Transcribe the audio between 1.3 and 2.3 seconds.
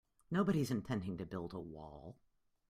a wall.